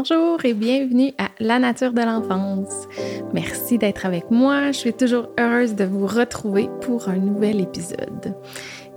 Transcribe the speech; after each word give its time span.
Bonjour 0.00 0.44
et 0.44 0.54
bienvenue 0.54 1.12
à 1.18 1.30
La 1.40 1.58
nature 1.58 1.92
de 1.92 2.02
l'enfance. 2.02 2.86
Merci 3.34 3.78
d'être 3.78 4.06
avec 4.06 4.30
moi. 4.30 4.70
Je 4.70 4.78
suis 4.78 4.92
toujours 4.92 5.26
heureuse 5.40 5.74
de 5.74 5.82
vous 5.82 6.06
retrouver 6.06 6.70
pour 6.82 7.08
un 7.08 7.16
nouvel 7.16 7.60
épisode. 7.60 8.32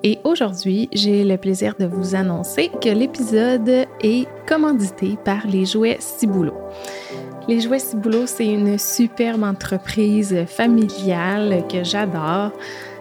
Et 0.04 0.20
aujourd'hui, 0.24 0.90
j'ai 0.94 1.24
le 1.24 1.38
plaisir 1.38 1.74
de 1.80 1.86
vous 1.86 2.14
annoncer 2.14 2.70
que 2.80 2.90
l'épisode 2.90 3.88
est 4.02 4.28
commandité 4.48 5.18
par 5.26 5.48
les 5.48 5.66
jouets 5.66 5.98
Ciboulot. 6.00 6.54
Les 7.48 7.62
jouets 7.62 7.80
Ciboulot, 7.80 8.28
c'est 8.28 8.46
une 8.46 8.78
superbe 8.78 9.42
entreprise 9.42 10.46
familiale 10.46 11.64
que 11.68 11.84
j'adore. 11.84 12.52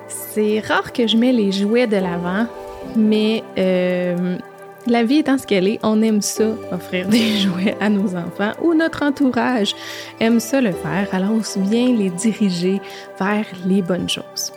C'est 0.08 0.60
rare 0.60 0.94
que 0.94 1.06
je 1.06 1.18
mets 1.18 1.34
les 1.34 1.52
jouets 1.52 1.86
de 1.86 1.98
l'avant, 1.98 2.46
mais 2.96 3.44
euh, 3.58 4.38
la 4.90 5.04
vie 5.04 5.18
étant 5.18 5.38
ce 5.38 5.46
qu'elle 5.46 5.68
est, 5.68 5.78
on 5.84 6.02
aime 6.02 6.20
ça, 6.20 6.48
offrir 6.72 7.08
des 7.08 7.36
jouets 7.38 7.76
à 7.80 7.88
nos 7.88 8.16
enfants 8.16 8.52
ou 8.60 8.74
notre 8.74 9.04
entourage 9.04 9.74
aime 10.18 10.40
ça 10.40 10.60
le 10.60 10.72
faire, 10.72 11.08
alors 11.12 11.32
aussi 11.32 11.60
bien 11.60 11.94
les 11.94 12.10
diriger 12.10 12.80
vers 13.18 13.46
les 13.64 13.82
bonnes 13.82 14.08
choses. 14.08 14.52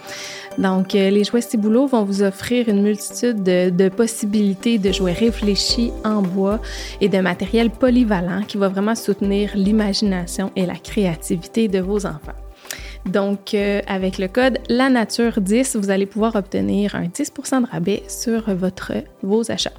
Donc, 0.58 0.94
euh, 0.94 1.10
les 1.10 1.24
jouets 1.24 1.42
Ciboulot 1.42 1.88
vont 1.88 2.04
vous 2.04 2.22
offrir 2.22 2.68
une 2.68 2.82
multitude 2.82 3.42
de, 3.44 3.90
possibilités 3.90 4.78
de 4.78 4.92
jouets 4.92 5.14
réfléchis 5.14 5.92
en 6.04 6.22
bois 6.22 6.60
et 7.02 7.10
de 7.10 7.20
matériel 7.20 7.70
polyvalent 7.70 8.44
qui 8.44 8.58
va 8.58 8.70
vraiment 8.70 8.96
soutenir 8.96 9.52
l'imagination 9.56 10.52
et 10.56 10.66
la 10.66 10.76
créativité 10.76 11.68
de 11.68 11.80
vos 11.80 12.06
enfants. 12.06 12.38
Donc, 13.06 13.54
euh, 13.54 13.82
avec 13.88 14.18
le 14.18 14.28
code 14.28 14.60
La 14.70 14.90
Nature 14.90 15.42
10, 15.42 15.76
vous 15.76 15.90
allez 15.90 16.06
pouvoir 16.06 16.36
obtenir 16.36 16.96
un 16.96 17.06
10% 17.06 17.62
de 17.62 17.68
rabais 17.68 18.04
sur 18.08 18.46
vos 19.22 19.52
achats. 19.52 19.74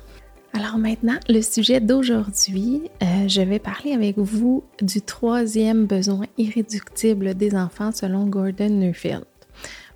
Alors 0.56 0.78
maintenant, 0.78 1.18
le 1.28 1.42
sujet 1.42 1.80
d'aujourd'hui, 1.80 2.82
euh, 3.02 3.26
je 3.26 3.40
vais 3.40 3.58
parler 3.58 3.92
avec 3.92 4.18
vous 4.18 4.62
du 4.80 5.02
troisième 5.02 5.86
besoin 5.86 6.26
irréductible 6.38 7.34
des 7.34 7.56
enfants 7.56 7.90
selon 7.90 8.28
Gordon 8.28 8.70
Neufeld. 8.70 9.24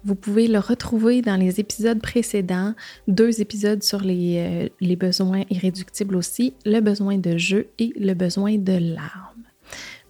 Vous 0.02 0.16
pouvez 0.16 0.48
le 0.48 0.58
retrouver 0.58 1.22
dans 1.22 1.36
les 1.36 1.60
épisodes 1.60 2.00
précédents, 2.00 2.74
deux 3.06 3.40
épisodes 3.40 3.84
sur 3.84 4.00
les, 4.00 4.38
euh, 4.38 4.68
les 4.80 4.96
besoins 4.96 5.44
irréductibles 5.48 6.16
aussi, 6.16 6.54
le 6.66 6.80
besoin 6.80 7.18
de 7.18 7.38
jeu 7.38 7.68
et 7.78 7.92
le 7.96 8.14
besoin 8.14 8.58
de 8.58 8.94
larmes. 8.96 9.44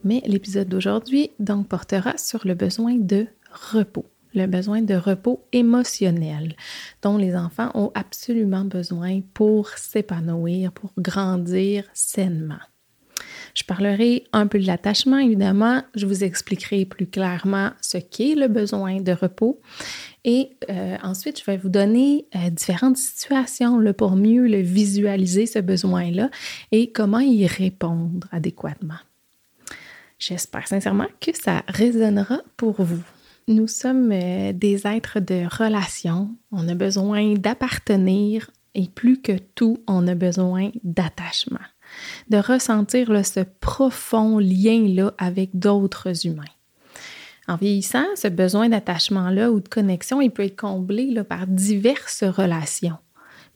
Mais 0.03 0.23
l'épisode 0.25 0.69
d'aujourd'hui 0.69 1.31
donc 1.39 1.69
portera 1.69 2.17
sur 2.17 2.47
le 2.47 2.55
besoin 2.55 2.95
de 2.95 3.27
repos 3.53 4.07
le 4.35 4.47
besoin 4.47 4.83
de 4.83 4.95
repos 4.95 5.45
émotionnel 5.53 6.55
dont 7.03 7.17
les 7.17 7.35
enfants 7.37 7.71
ont 7.75 7.91
absolument 7.95 8.65
besoin 8.65 9.21
pour 9.35 9.71
s'épanouir, 9.71 10.73
pour 10.73 10.93
grandir 10.99 11.85
sainement. 11.95 12.61
Je 13.55 13.65
parlerai 13.65 14.25
un 14.33 14.47
peu 14.47 14.61
de 14.61 14.67
l'attachement, 14.67 15.19
évidemment. 15.19 15.83
Je 15.97 16.07
vous 16.07 16.23
expliquerai 16.23 16.85
plus 16.85 17.07
clairement 17.07 17.71
ce 17.81 17.99
qu'est 17.99 18.37
le 18.37 18.47
besoin 18.47 19.01
de 19.01 19.11
repos. 19.11 19.61
Et 20.25 20.51
euh, 20.71 20.97
ensuite, 21.03 21.41
je 21.41 21.45
vais 21.45 21.57
vous 21.57 21.69
donner 21.69 22.27
euh, 22.37 22.51
différentes 22.51 22.99
situations 22.99 23.83
pour 23.95 24.15
mieux 24.15 24.47
visualiser, 24.61 25.47
ce 25.47 25.59
besoin-là, 25.59 26.31
et 26.71 26.93
comment 26.93 27.19
y 27.19 27.47
répondre 27.47 28.29
adéquatement. 28.31 28.99
J'espère 30.19 30.69
sincèrement 30.69 31.07
que 31.21 31.31
ça 31.35 31.65
résonnera 31.69 32.41
pour 32.57 32.83
vous. 32.83 33.03
Nous 33.49 33.67
sommes 33.67 34.13
euh, 34.13 34.53
des 34.53 34.87
êtres 34.87 35.21
de 35.21 35.47
relation. 35.51 36.37
On 36.53 36.69
a 36.69 36.75
besoin 36.75 37.33
d'appartenir 37.33 38.51
et 38.75 38.89
plus 38.89 39.23
que 39.23 39.39
tout, 39.55 39.79
on 39.87 40.07
a 40.07 40.15
besoin 40.15 40.71
d'attachement, 40.85 41.57
de 42.29 42.37
ressentir 42.37 43.09
ce 43.25 43.41
profond 43.41 44.39
lien-là 44.39 45.15
avec 45.17 45.59
d'autres 45.59 46.27
humains. 46.27 46.45
En 47.49 47.57
vieillissant, 47.57 48.05
ce 48.17 48.29
besoin 48.29 48.69
d'attachement-là 48.69 49.51
ou 49.51 49.61
de 49.61 49.69
connexion, 49.69 50.21
il 50.21 50.31
peut 50.31 50.45
être 50.45 50.61
comblé 50.61 51.19
par 51.25 51.47
diverses 51.47 52.25
relations. 52.25 52.99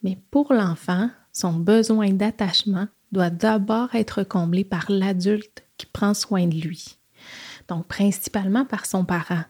Mais 0.03 0.17
pour 0.31 0.55
l'enfant, 0.55 1.11
son 1.35 1.53
besoin 1.53 2.09
d'attachement 2.15 2.89
doit 3.13 3.29
d'abord 3.29 3.95
être 3.95 4.23
comblé 4.23 4.65
par 4.65 4.87
l'adulte 4.89 5.65
qui 5.77 5.85
prend 5.85 6.15
soin 6.15 6.47
de 6.47 6.57
lui. 6.57 6.97
Donc, 7.69 7.87
principalement 7.89 8.65
par 8.65 8.87
son 8.87 9.05
parent, 9.05 9.45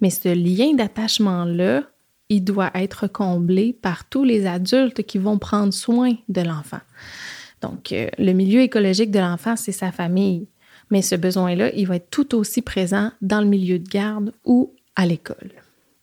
mais 0.00 0.10
ce 0.10 0.28
lien 0.28 0.74
d'attachement-là, 0.74 1.82
il 2.28 2.44
doit 2.44 2.70
être 2.74 3.08
comblé 3.08 3.72
par 3.72 4.08
tous 4.08 4.24
les 4.24 4.46
adultes 4.46 5.02
qui 5.02 5.18
vont 5.18 5.38
prendre 5.38 5.72
soin 5.72 6.14
de 6.28 6.40
l'enfant. 6.40 6.80
Donc, 7.60 7.92
euh, 7.92 8.08
le 8.18 8.32
milieu 8.32 8.60
écologique 8.60 9.10
de 9.10 9.18
l'enfant, 9.18 9.56
c'est 9.56 9.72
sa 9.72 9.92
famille. 9.92 10.48
Mais 10.90 11.02
ce 11.02 11.14
besoin-là, 11.14 11.70
il 11.74 11.86
va 11.86 11.96
être 11.96 12.10
tout 12.10 12.34
aussi 12.34 12.62
présent 12.62 13.10
dans 13.20 13.40
le 13.40 13.46
milieu 13.46 13.78
de 13.78 13.88
garde 13.88 14.32
ou 14.44 14.74
à 14.96 15.06
l'école. 15.06 15.52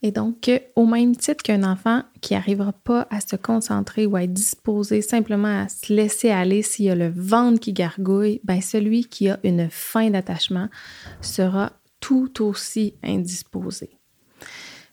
Et 0.03 0.11
donc, 0.11 0.49
au 0.75 0.85
même 0.85 1.15
titre 1.15 1.43
qu'un 1.43 1.63
enfant 1.63 2.03
qui 2.21 2.33
n'arrivera 2.33 2.71
pas 2.71 3.07
à 3.09 3.19
se 3.19 3.35
concentrer 3.35 4.05
ou 4.05 4.15
à 4.15 4.23
être 4.23 4.33
disposé 4.33 5.01
simplement 5.01 5.63
à 5.63 5.67
se 5.69 5.91
laisser 5.91 6.29
aller 6.29 6.61
s'il 6.61 6.85
y 6.85 6.89
a 6.89 6.95
le 6.95 7.09
ventre 7.09 7.59
qui 7.59 7.73
gargouille, 7.73 8.39
ben 8.43 8.61
celui 8.61 9.05
qui 9.05 9.27
a 9.29 9.39
une 9.43 9.69
fin 9.71 10.11
d'attachement 10.11 10.69
sera 11.19 11.71
tout 11.99 12.43
aussi 12.43 12.95
indisposé. 13.03 13.97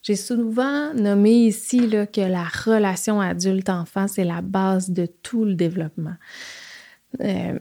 J'ai 0.03 0.17
souvent 0.17 0.93
nommé 0.93 1.47
ici 1.47 1.89
que 2.13 2.21
la 2.21 2.45
relation 2.45 3.21
adulte-enfant, 3.21 4.07
c'est 4.07 4.25
la 4.25 4.43
base 4.43 4.91
de 4.91 5.07
tout 5.07 5.45
le 5.45 5.55
développement. 5.55 6.17
Euh, 7.21 7.59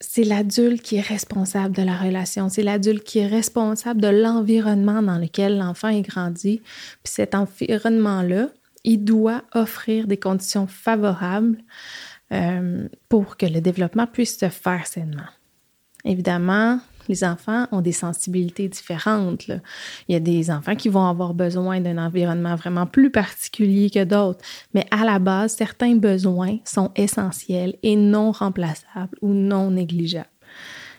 c'est 0.00 0.24
l'adulte 0.24 0.82
qui 0.82 0.96
est 0.96 1.02
responsable 1.02 1.76
de 1.76 1.82
la 1.82 1.96
relation, 1.96 2.48
c'est 2.48 2.62
l'adulte 2.62 3.04
qui 3.04 3.18
est 3.18 3.26
responsable 3.26 4.00
de 4.00 4.08
l'environnement 4.08 5.02
dans 5.02 5.18
lequel 5.18 5.58
l'enfant 5.58 5.88
est 5.88 6.02
grandi. 6.02 6.60
Puis 7.04 7.12
cet 7.12 7.34
environnement-là, 7.34 8.48
il 8.82 9.04
doit 9.04 9.42
offrir 9.54 10.06
des 10.06 10.16
conditions 10.16 10.66
favorables 10.66 11.58
euh, 12.32 12.88
pour 13.08 13.36
que 13.36 13.46
le 13.46 13.60
développement 13.60 14.06
puisse 14.06 14.38
se 14.38 14.48
faire 14.48 14.86
sainement. 14.86 15.28
Évidemment, 16.04 16.80
les 17.10 17.24
enfants 17.24 17.66
ont 17.72 17.80
des 17.80 17.92
sensibilités 17.92 18.68
différentes. 18.68 19.48
Il 19.48 20.12
y 20.12 20.14
a 20.14 20.20
des 20.20 20.50
enfants 20.50 20.76
qui 20.76 20.88
vont 20.88 21.06
avoir 21.06 21.34
besoin 21.34 21.80
d'un 21.80 21.98
environnement 21.98 22.54
vraiment 22.54 22.86
plus 22.86 23.10
particulier 23.10 23.90
que 23.90 24.04
d'autres, 24.04 24.40
mais 24.72 24.86
à 24.90 25.04
la 25.04 25.18
base, 25.18 25.54
certains 25.54 25.96
besoins 25.96 26.58
sont 26.64 26.92
essentiels 26.94 27.76
et 27.82 27.96
non 27.96 28.30
remplaçables 28.30 29.18
ou 29.20 29.34
non 29.34 29.72
négligeables. 29.72 30.28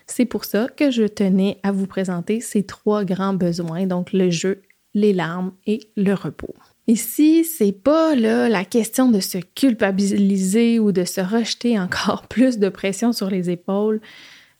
C'est 0.06 0.26
pour 0.26 0.44
ça 0.44 0.68
que 0.68 0.90
je 0.90 1.04
tenais 1.04 1.58
à 1.62 1.72
vous 1.72 1.86
présenter 1.86 2.40
ces 2.40 2.64
trois 2.64 3.04
grands 3.04 3.34
besoins, 3.34 3.86
donc 3.86 4.12
le 4.12 4.30
jeu, 4.30 4.60
les 4.92 5.14
larmes 5.14 5.52
et 5.66 5.80
le 5.96 6.12
repos. 6.12 6.54
Ici, 6.88 7.44
c'est 7.44 7.72
pas 7.72 8.14
la 8.14 8.64
question 8.64 9.08
de 9.10 9.20
se 9.20 9.38
culpabiliser 9.38 10.78
ou 10.78 10.92
de 10.92 11.04
se 11.04 11.22
rejeter 11.22 11.78
encore 11.78 12.26
plus 12.28 12.58
de 12.58 12.68
pression 12.68 13.12
sur 13.12 13.30
les 13.30 13.48
épaules 13.48 14.00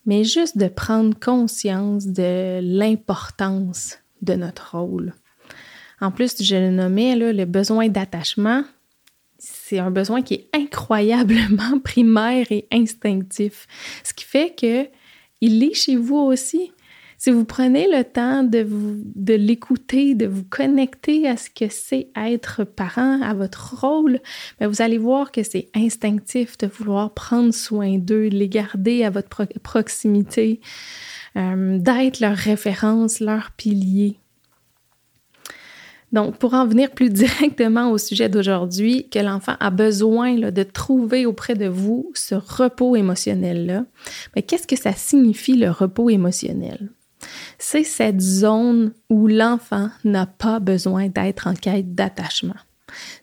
mais 0.06 0.24
juste 0.24 0.58
de 0.58 0.68
prendre 0.68 1.18
conscience 1.18 2.06
de 2.06 2.60
l'importance 2.62 3.98
de 4.20 4.34
notre 4.34 4.76
rôle. 4.76 5.14
En 6.00 6.10
plus, 6.10 6.42
je 6.42 6.56
le 6.56 6.70
nommais, 6.70 7.14
le 7.16 7.44
besoin 7.44 7.88
d'attachement, 7.88 8.64
c'est 9.44 9.80
un 9.80 9.90
besoin 9.90 10.22
qui 10.22 10.34
est 10.34 10.48
incroyablement 10.52 11.78
primaire 11.84 12.46
et 12.50 12.68
instinctif, 12.70 13.66
ce 14.04 14.14
qui 14.14 14.24
fait 14.24 14.54
que 14.54 14.88
il 15.40 15.62
est 15.64 15.74
chez 15.74 15.96
vous 15.96 16.18
aussi. 16.18 16.72
Si 17.24 17.30
vous 17.30 17.44
prenez 17.44 17.86
le 17.86 18.02
temps 18.02 18.42
de, 18.42 19.34
l'écouter, 19.34 20.16
de 20.16 20.26
vous 20.26 20.42
connecter 20.42 21.28
à 21.28 21.36
ce 21.36 21.50
que 21.50 21.66
c'est 21.70 22.08
être 22.16 22.64
parent, 22.64 23.22
à 23.22 23.32
votre 23.32 23.80
rôle, 23.80 24.18
bien, 24.58 24.66
vous 24.66 24.82
allez 24.82 24.98
voir 24.98 25.30
que 25.30 25.44
c'est 25.44 25.68
instinctif 25.72 26.58
de 26.58 26.66
vouloir 26.66 27.14
prendre 27.14 27.54
soin 27.54 27.96
d'eux, 27.98 28.28
de 28.28 28.36
les 28.36 28.48
garder 28.48 29.04
à 29.04 29.10
votre 29.10 29.44
proximité, 29.62 30.60
euh, 31.36 31.78
d'être 31.78 32.18
leur 32.18 32.34
référence, 32.34 33.20
leur 33.20 33.52
pilier. 33.52 34.18
Donc, 36.10 36.38
pour 36.38 36.54
en 36.54 36.66
venir 36.66 36.90
plus 36.90 37.10
directement 37.10 37.92
au 37.92 37.98
sujet 37.98 38.28
d'aujourd'hui, 38.28 39.08
que 39.10 39.20
l'enfant 39.20 39.54
a 39.60 39.70
besoin 39.70 40.34
de 40.50 40.62
trouver 40.64 41.24
auprès 41.24 41.54
de 41.54 41.68
vous 41.68 42.10
ce 42.14 42.34
repos 42.34 42.96
émotionnel-là, 42.96 43.84
mais 44.34 44.42
qu'est-ce 44.42 44.66
que 44.66 44.74
ça 44.74 44.92
signifie 44.92 45.54
le 45.54 45.70
repos 45.70 46.10
émotionnel? 46.10 46.90
C'est 47.58 47.84
cette 47.84 48.20
zone 48.20 48.92
où 49.08 49.26
l'enfant 49.26 49.90
n'a 50.04 50.26
pas 50.26 50.60
besoin 50.60 51.08
d'être 51.08 51.46
en 51.46 51.54
quête 51.54 51.94
d'attachement. 51.94 52.56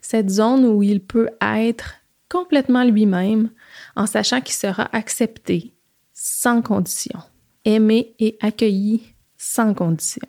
Cette 0.00 0.30
zone 0.30 0.64
où 0.64 0.82
il 0.82 1.00
peut 1.00 1.30
être 1.40 1.94
complètement 2.28 2.84
lui-même 2.84 3.50
en 3.96 4.06
sachant 4.06 4.40
qu'il 4.40 4.54
sera 4.54 4.88
accepté 4.92 5.74
sans 6.12 6.62
condition, 6.62 7.18
aimé 7.64 8.14
et 8.18 8.36
accueilli 8.40 9.14
sans 9.36 9.74
condition. 9.74 10.26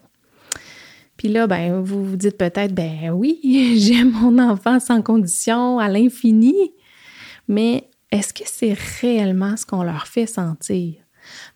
Puis 1.18 1.28
là, 1.28 1.46
ben, 1.46 1.82
vous 1.82 2.04
vous 2.04 2.16
dites 2.16 2.38
peut-être, 2.38 2.74
ben 2.74 3.12
oui, 3.12 3.78
j'aime 3.80 4.12
mon 4.12 4.40
enfant 4.40 4.80
sans 4.80 5.02
condition 5.02 5.78
à 5.80 5.88
l'infini, 5.88 6.74
mais 7.48 7.90
est-ce 8.12 8.34
que 8.34 8.44
c'est 8.46 8.76
réellement 9.02 9.56
ce 9.56 9.66
qu'on 9.66 9.84
leur 9.84 10.08
fait 10.08 10.26
sentir? 10.26 10.96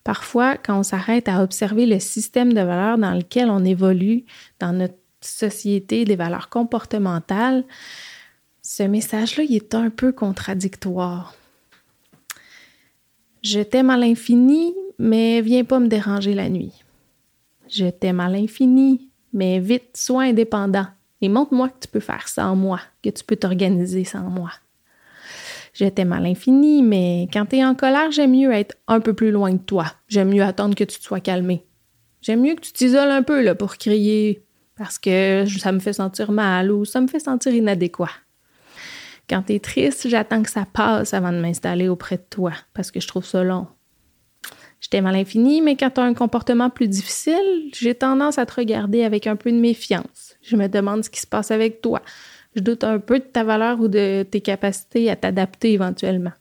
Parfois, 0.03 0.57
quand 0.57 0.79
on 0.79 0.83
s'arrête 0.83 1.27
à 1.27 1.43
observer 1.43 1.85
le 1.85 1.99
système 1.99 2.53
de 2.53 2.61
valeurs 2.61 2.97
dans 2.97 3.13
lequel 3.13 3.49
on 3.49 3.63
évolue 3.63 4.25
dans 4.59 4.73
notre 4.73 4.97
société, 5.21 6.05
des 6.05 6.15
valeurs 6.15 6.49
comportementales, 6.49 7.63
ce 8.61 8.83
message-là, 8.83 9.43
est 9.43 9.75
un 9.75 9.89
peu 9.89 10.11
contradictoire. 10.11 11.35
Je 13.43 13.59
t'aime 13.59 13.91
à 13.91 13.97
l'infini, 13.97 14.73
mais 14.97 15.41
viens 15.41 15.63
pas 15.63 15.79
me 15.79 15.87
déranger 15.87 16.33
la 16.33 16.49
nuit. 16.49 16.73
Je 17.69 17.85
t'aime 17.85 18.19
à 18.19 18.29
l'infini, 18.29 19.09
mais 19.33 19.59
vite, 19.59 19.95
sois 19.95 20.23
indépendant 20.23 20.87
et 21.21 21.29
montre-moi 21.29 21.69
que 21.69 21.79
tu 21.81 21.87
peux 21.87 21.99
faire 21.99 22.27
sans 22.27 22.55
moi, 22.55 22.79
que 23.03 23.09
tu 23.09 23.23
peux 23.23 23.35
t'organiser 23.35 24.03
sans 24.03 24.29
moi. 24.29 24.51
Je 25.75 25.83
t'aime 25.83 26.13
à 26.13 26.21
l'infini, 26.21 26.81
mais 26.81 27.27
quand 27.33 27.47
tu 27.47 27.57
es 27.57 27.65
en 27.65 27.75
colère, 27.75 28.09
j'aime 28.09 28.31
mieux 28.31 28.53
être 28.53 28.77
un 28.87 29.01
peu 29.01 29.13
plus 29.13 29.29
loin 29.29 29.51
de 29.51 29.57
toi. 29.57 29.91
J'aime 30.07 30.29
mieux 30.29 30.41
attendre 30.41 30.73
que 30.73 30.85
tu 30.85 30.97
te 30.97 31.03
sois 31.03 31.19
calmé. 31.19 31.65
J'aime 32.21 32.41
mieux 32.41 32.55
que 32.55 32.61
tu 32.61 32.71
t'isoles 32.71 33.11
un 33.11 33.23
peu 33.23 33.43
là, 33.43 33.55
pour 33.55 33.75
crier 33.75 34.45
parce 34.77 34.97
que 34.97 35.43
ça 35.45 35.73
me 35.73 35.79
fait 35.79 35.91
sentir 35.91 36.31
mal 36.31 36.71
ou 36.71 36.85
ça 36.85 37.01
me 37.01 37.07
fait 37.07 37.19
sentir 37.19 37.53
inadéquat. 37.53 38.09
Quand 39.29 39.41
tu 39.41 39.53
es 39.55 39.59
triste, 39.59 40.07
j'attends 40.07 40.43
que 40.43 40.49
ça 40.49 40.65
passe 40.65 41.13
avant 41.13 41.33
de 41.33 41.39
m'installer 41.39 41.89
auprès 41.89 42.15
de 42.15 42.25
toi 42.29 42.53
parce 42.73 42.89
que 42.89 43.01
je 43.01 43.07
trouve 43.07 43.25
ça 43.25 43.43
long. 43.43 43.67
Je 44.79 44.87
t'aime 44.87 45.07
à 45.07 45.11
l'infini, 45.11 45.61
mais 45.61 45.75
quand 45.75 45.89
tu 45.89 45.99
un 45.99 46.13
comportement 46.13 46.69
plus 46.69 46.87
difficile, 46.87 47.69
j'ai 47.73 47.95
tendance 47.95 48.37
à 48.37 48.45
te 48.45 48.53
regarder 48.53 49.03
avec 49.03 49.27
un 49.27 49.35
peu 49.35 49.51
de 49.51 49.59
méfiance. 49.59 50.37
Je 50.41 50.55
me 50.55 50.69
demande 50.69 51.03
ce 51.03 51.09
qui 51.09 51.19
se 51.19 51.27
passe 51.27 51.51
avec 51.51 51.81
toi. 51.81 52.01
Je 52.55 52.61
doute 52.61 52.83
un 52.83 52.99
peu 52.99 53.19
de 53.19 53.25
ta 53.25 53.43
valeur 53.43 53.79
ou 53.81 53.87
de 53.87 54.23
tes 54.23 54.41
capacités 54.41 55.09
à 55.09 55.15
t'adapter 55.15 55.73
éventuellement. 55.73 56.31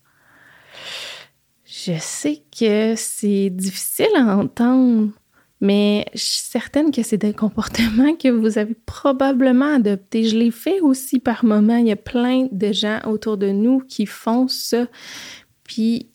Je 1.64 1.92
sais 1.98 2.42
que 2.56 2.94
c'est 2.96 3.50
difficile 3.50 4.14
à 4.16 4.36
entendre, 4.36 5.10
mais 5.60 6.06
je 6.14 6.20
suis 6.20 6.42
certaine 6.42 6.92
que 6.92 7.02
c'est 7.02 7.18
des 7.18 7.32
comportements 7.32 8.14
que 8.14 8.28
vous 8.28 8.58
avez 8.58 8.76
probablement 8.86 9.74
adoptés. 9.74 10.24
Je 10.24 10.38
l'ai 10.38 10.52
fait 10.52 10.80
aussi 10.80 11.18
par 11.18 11.44
moments. 11.44 11.78
Il 11.78 11.88
y 11.88 11.92
a 11.92 11.96
plein 11.96 12.48
de 12.52 12.72
gens 12.72 13.00
autour 13.06 13.36
de 13.36 13.50
nous 13.50 13.80
qui 13.80 14.06
font 14.06 14.46
ça. 14.46 14.86
Puis 15.64 16.10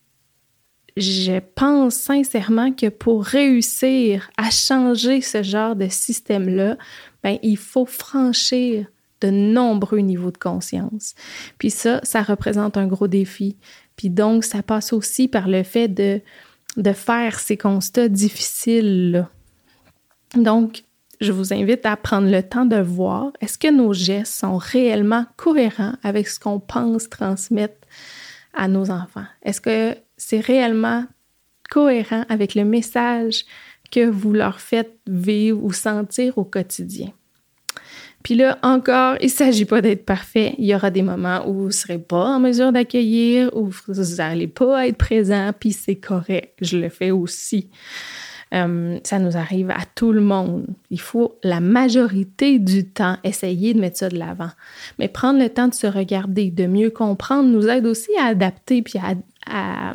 je 0.96 1.40
pense 1.56 1.96
sincèrement 1.96 2.72
que 2.72 2.88
pour 2.88 3.25
réussir 3.25 4.30
à 4.38 4.50
changer 4.51 5.22
ce 5.22 5.44
genre 5.44 5.75
de 5.75 5.88
système-là, 5.88 6.78
ben, 7.24 7.38
il 7.42 7.57
faut 7.57 7.86
franchir 7.86 8.88
de 9.21 9.30
nombreux 9.30 10.00
niveaux 10.00 10.31
de 10.31 10.38
conscience. 10.38 11.16
Puis 11.57 11.69
ça, 11.69 12.00
ça 12.04 12.21
représente 12.21 12.77
un 12.77 12.88
gros 12.88 13.07
défi. 13.07 13.57
Puis 13.95 14.10
donc, 14.10 14.44
ça 14.44 14.63
passe 14.63 14.94
aussi 14.94 15.27
par 15.27 15.48
le 15.48 15.63
fait 15.63 15.88
de 15.88 16.21
de 16.77 16.94
faire 16.94 17.39
ces 17.39 17.57
constats 17.57 18.07
difficiles. 18.07 19.27
Donc, 20.36 20.83
je 21.19 21.31
vous 21.31 21.54
invite 21.54 21.86
à 21.86 21.98
prendre 21.98 22.30
le 22.30 22.42
temps 22.44 22.66
de 22.66 22.77
voir 22.77 23.31
est-ce 23.42 23.57
que 23.57 23.71
nos 23.71 23.94
gestes 23.94 24.33
sont 24.33 24.57
réellement 24.57 25.25
cohérents 25.36 25.94
avec 26.04 26.27
ce 26.27 26.39
qu'on 26.39 26.60
pense 26.60 27.10
transmettre 27.10 27.75
à 28.54 28.68
nos 28.68 28.89
enfants? 28.89 29.25
Est-ce 29.44 29.60
que 29.62 29.95
c'est 30.15 30.39
réellement 30.39 31.06
cohérent 31.69 32.25
avec 32.30 32.56
le 32.56 32.63
message 32.63 33.45
que 33.92 34.07
vous 34.07 34.33
leur 34.33 34.62
faites 34.62 34.98
vivre 35.07 35.63
ou 35.63 35.74
sentir 35.74 36.38
au 36.38 36.45
quotidien? 36.45 37.12
Puis 38.24 38.36
là, 38.36 38.57
encore, 38.63 39.16
il 39.21 39.27
ne 39.27 39.31
s'agit 39.31 39.66
pas 39.66 39.81
d'être 39.81 40.06
parfait. 40.06 40.56
Il 40.57 40.66
y 40.66 40.75
aura 40.75 40.92
des 40.92 41.01
moments 41.01 41.48
où 41.48 41.54
vous 41.54 41.66
ne 41.68 41.71
serez 41.71 42.00
pas 42.00 42.25
en 42.25 42.39
mesure 42.39 42.71
d'accueillir, 42.71 43.50
où 43.56 43.69
vous 43.88 44.16
n'allez 44.18 44.48
pas 44.48 44.88
être 44.88 44.98
présent, 44.98 45.51
puis 45.57 45.71
c'est 45.71 45.95
correct. 45.95 46.54
Je 46.62 46.77
le 46.77 46.89
fais 46.89 47.12
aussi. 47.12 47.69
Euh, 48.54 48.98
ça 49.04 49.19
nous 49.19 49.38
arrive 49.38 49.69
à 49.69 49.81
tout 49.94 50.12
le 50.12 50.21
monde. 50.21 50.66
Il 50.89 51.00
faut 51.00 51.38
la 51.44 51.60
majorité 51.60 52.57
du 52.57 52.83
temps 52.83 53.18
essayer 53.24 53.75
de 53.75 53.80
mettre 53.80 53.98
ça 53.98 54.10
de 54.10 54.18
l'avant. 54.18 54.50
Mais 54.98 55.07
prendre 55.07 55.39
le 55.39 55.50
temps 55.50 55.68
de 55.68 55.74
se 55.75 55.86
regarder, 55.86 56.50
de 56.50 56.65
mieux 56.65 56.89
comprendre, 56.89 57.48
nous 57.48 57.68
aide 57.68 57.86
aussi 57.86 58.10
à 58.19 58.25
adapter 58.25 58.81
puis 58.81 58.98
à 58.98 59.13
à 59.50 59.94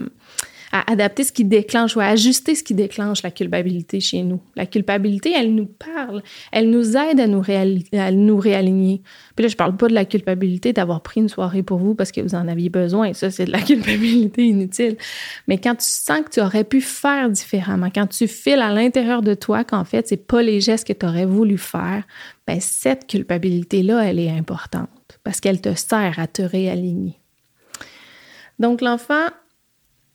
adapter 0.80 1.24
ce 1.24 1.32
qui 1.32 1.44
déclenche 1.44 1.96
ou 1.96 2.00
à 2.00 2.06
ajuster 2.06 2.54
ce 2.54 2.62
qui 2.62 2.74
déclenche 2.74 3.22
la 3.22 3.30
culpabilité 3.30 4.00
chez 4.00 4.22
nous. 4.22 4.40
La 4.56 4.66
culpabilité, 4.66 5.32
elle 5.36 5.54
nous 5.54 5.66
parle, 5.66 6.22
elle 6.52 6.70
nous 6.70 6.96
aide 6.96 7.20
à 7.20 7.26
nous, 7.26 7.42
à 7.92 8.10
nous 8.10 8.38
réaligner. 8.38 9.02
Puis 9.36 9.44
là, 9.44 9.48
je 9.48 9.56
parle 9.56 9.76
pas 9.76 9.88
de 9.88 9.94
la 9.94 10.04
culpabilité 10.04 10.72
d'avoir 10.72 11.02
pris 11.02 11.20
une 11.20 11.28
soirée 11.28 11.62
pour 11.62 11.78
vous 11.78 11.94
parce 11.94 12.12
que 12.12 12.20
vous 12.20 12.34
en 12.34 12.48
aviez 12.48 12.70
besoin. 12.70 13.12
Ça, 13.12 13.30
c'est 13.30 13.44
de 13.44 13.52
la 13.52 13.60
culpabilité 13.62 14.46
inutile. 14.46 14.96
Mais 15.48 15.58
quand 15.58 15.76
tu 15.76 15.86
sens 15.86 16.20
que 16.22 16.30
tu 16.30 16.40
aurais 16.40 16.64
pu 16.64 16.80
faire 16.80 17.30
différemment, 17.30 17.90
quand 17.94 18.06
tu 18.06 18.26
files 18.26 18.60
à 18.60 18.72
l'intérieur 18.72 19.22
de 19.22 19.34
toi 19.34 19.64
qu'en 19.64 19.84
fait, 19.84 20.08
c'est 20.08 20.26
pas 20.26 20.42
les 20.42 20.60
gestes 20.60 20.86
que 20.86 20.92
tu 20.92 21.06
aurais 21.06 21.26
voulu 21.26 21.58
faire, 21.58 22.04
ben 22.46 22.58
cette 22.60 23.06
culpabilité-là, 23.06 24.04
elle 24.04 24.18
est 24.18 24.30
importante 24.30 24.88
parce 25.22 25.40
qu'elle 25.40 25.60
te 25.60 25.74
sert 25.74 26.18
à 26.18 26.26
te 26.26 26.42
réaligner. 26.42 27.18
Donc, 28.58 28.80
l'enfant, 28.80 29.26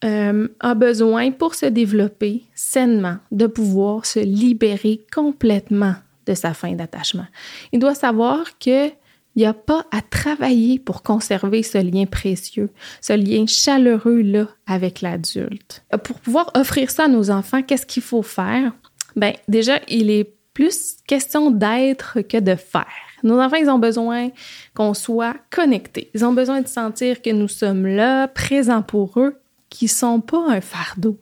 euh, 0.03 0.47
a 0.59 0.75
besoin 0.75 1.31
pour 1.31 1.55
se 1.55 1.65
développer 1.65 2.43
sainement 2.55 3.17
de 3.31 3.47
pouvoir 3.47 4.05
se 4.05 4.19
libérer 4.19 5.01
complètement 5.13 5.95
de 6.25 6.33
sa 6.33 6.53
fin 6.53 6.73
d'attachement. 6.73 7.25
Il 7.73 7.79
doit 7.79 7.95
savoir 7.95 8.57
qu'il 8.59 8.91
n'y 9.35 9.45
a 9.45 9.53
pas 9.53 9.85
à 9.91 10.01
travailler 10.01 10.79
pour 10.79 11.03
conserver 11.03 11.63
ce 11.63 11.77
lien 11.79 12.05
précieux, 12.05 12.69
ce 13.01 13.13
lien 13.13 13.45
chaleureux-là 13.45 14.47
avec 14.67 15.01
l'adulte. 15.01 15.83
Euh, 15.93 15.97
pour 15.97 16.19
pouvoir 16.19 16.51
offrir 16.55 16.91
ça 16.91 17.05
à 17.05 17.07
nos 17.07 17.29
enfants, 17.29 17.61
qu'est-ce 17.61 17.85
qu'il 17.85 18.03
faut 18.03 18.23
faire? 18.23 18.71
Ben, 19.15 19.33
déjà, 19.47 19.79
il 19.89 20.11
est 20.11 20.33
plus 20.53 20.97
question 21.07 21.51
d'être 21.51 22.21
que 22.21 22.37
de 22.37 22.55
faire. 22.55 22.85
Nos 23.23 23.39
enfants, 23.39 23.57
ils 23.57 23.69
ont 23.69 23.79
besoin 23.79 24.29
qu'on 24.73 24.93
soit 24.93 25.35
connectés. 25.49 26.09
Ils 26.13 26.23
ont 26.25 26.33
besoin 26.33 26.61
de 26.61 26.67
sentir 26.67 27.21
que 27.21 27.29
nous 27.29 27.47
sommes 27.47 27.85
là, 27.85 28.27
présents 28.27 28.81
pour 28.81 29.19
eux, 29.19 29.35
qui 29.69 29.87
sont 29.87 30.21
pas 30.21 30.49
un 30.49 30.61
fardeau, 30.61 31.19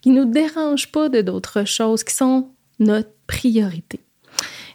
qui 0.00 0.10
nous 0.10 0.24
dérangent 0.24 0.90
pas 0.90 1.08
de 1.08 1.20
d'autres 1.20 1.64
choses, 1.64 2.04
qui 2.04 2.14
sont 2.14 2.48
notre 2.78 3.10
priorité. 3.26 4.00